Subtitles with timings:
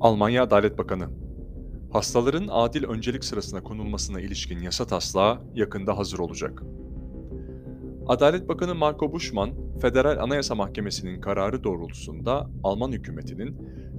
[0.00, 1.08] Almanya Adalet Bakanı
[1.92, 6.62] Hastaların adil öncelik sırasına konulmasına ilişkin yasa taslağı yakında hazır olacak.
[8.06, 13.56] Adalet Bakanı Marco Buschmann, Federal Anayasa Mahkemesi'nin kararı doğrultusunda Alman hükümetinin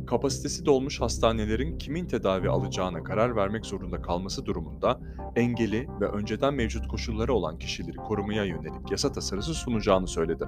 [0.07, 4.99] kapasitesi dolmuş hastanelerin kimin tedavi alacağına karar vermek zorunda kalması durumunda
[5.35, 10.45] engeli ve önceden mevcut koşulları olan kişileri korumaya yönelik yasa tasarısı sunacağını söyledi.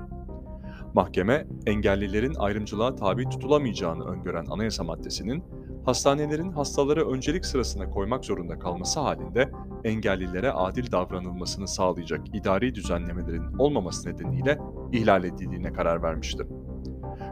[0.94, 5.44] Mahkeme, engellilerin ayrımcılığa tabi tutulamayacağını öngören anayasa maddesinin,
[5.86, 9.52] hastanelerin hastaları öncelik sırasına koymak zorunda kalması halinde
[9.84, 14.60] engellilere adil davranılmasını sağlayacak idari düzenlemelerin olmaması nedeniyle
[14.92, 16.48] ihlal edildiğine karar vermişti.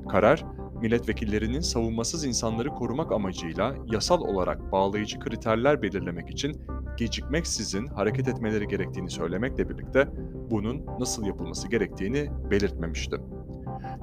[0.09, 0.45] Karar,
[0.81, 6.61] milletvekillerinin savunmasız insanları korumak amacıyla yasal olarak bağlayıcı kriterler belirlemek için
[6.97, 10.07] gecikmeksizin hareket etmeleri gerektiğini söylemekle birlikte
[10.51, 13.17] bunun nasıl yapılması gerektiğini belirtmemişti.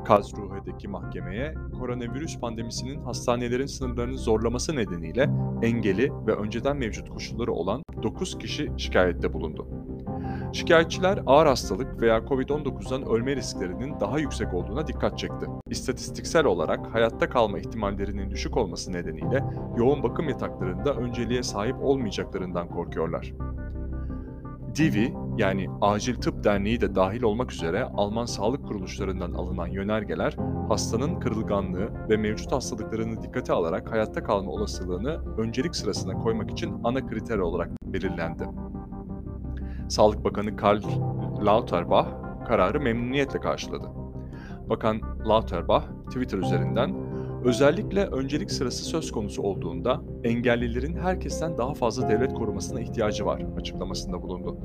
[0.05, 5.31] Karlsruhe'deki mahkemeye koronavirüs pandemisinin hastanelerin sınırlarını zorlaması nedeniyle
[5.63, 9.67] engeli ve önceden mevcut koşulları olan 9 kişi şikayette bulundu.
[10.53, 15.47] Şikayetçiler ağır hastalık veya COVID-19'dan ölme risklerinin daha yüksek olduğuna dikkat çekti.
[15.71, 19.45] İstatistiksel olarak hayatta kalma ihtimallerinin düşük olması nedeniyle
[19.77, 23.33] yoğun bakım yataklarında önceliğe sahip olmayacaklarından korkuyorlar.
[24.75, 30.37] Divi yani Acil Tıp Derneği de dahil olmak üzere Alman sağlık kuruluşlarından alınan yönergeler
[30.69, 37.07] hastanın kırılganlığı ve mevcut hastalıklarını dikkate alarak hayatta kalma olasılığını öncelik sırasına koymak için ana
[37.07, 38.45] kriter olarak belirlendi.
[39.89, 40.83] Sağlık Bakanı Karl
[41.47, 42.09] Lauterbach
[42.47, 43.89] kararı memnuniyetle karşıladı.
[44.71, 47.08] Bakan Lauterbach Twitter üzerinden
[47.45, 54.23] özellikle öncelik sırası söz konusu olduğunda engellilerin herkesten daha fazla devlet korumasına ihtiyacı var açıklamasında
[54.23, 54.57] bulundu.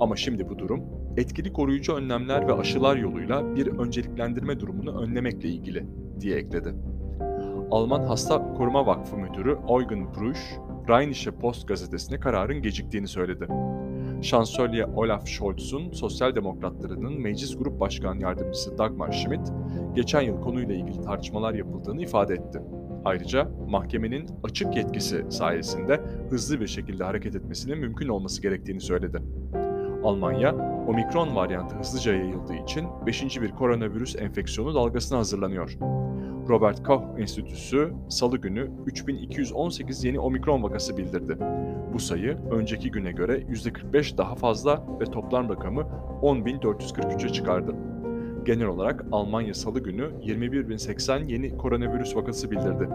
[0.00, 0.82] Ama şimdi bu durum
[1.16, 5.86] etkili koruyucu önlemler ve aşılar yoluyla bir önceliklendirme durumunu önlemekle ilgili
[6.20, 6.74] diye ekledi.
[7.70, 10.40] Alman Hasta Koruma Vakfı Müdürü Eugen Bruch,
[10.88, 13.48] Rheinische Post gazetesine kararın geciktiğini söyledi.
[14.22, 19.52] Şansölye Olaf Scholz'un Sosyal Demokratlarının Meclis Grup Başkan Yardımcısı Dagmar Schmidt,
[19.94, 22.62] geçen yıl konuyla ilgili tartışmalar yapıldığını ifade etti.
[23.04, 29.22] Ayrıca mahkemenin açık yetkisi sayesinde hızlı bir şekilde hareket etmesinin mümkün olması gerektiğini söyledi.
[30.04, 30.54] Almanya,
[30.88, 33.40] omikron varyantı hızlıca yayıldığı için 5.
[33.40, 35.78] bir koronavirüs enfeksiyonu dalgasına hazırlanıyor.
[36.48, 41.38] Robert Koch Enstitüsü salı günü 3218 yeni omikron vakası bildirdi.
[41.92, 45.80] Bu sayı önceki güne göre %45 daha fazla ve toplam rakamı
[46.22, 47.74] 10.443'e çıkardı
[48.46, 52.88] genel olarak Almanya salı günü 21.080 yeni koronavirüs vakası bildirdi.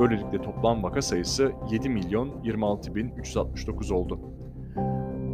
[0.00, 4.18] Böylelikle toplam vaka sayısı 7 milyon 26.369 oldu.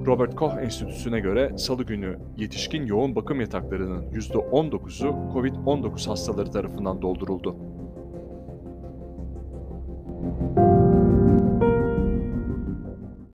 [0.07, 7.57] Robert Koch Enstitüsü'ne göre salı günü yetişkin yoğun bakım yataklarının %19'u COVID-19 hastaları tarafından dolduruldu.
[10.23, 10.70] Müzik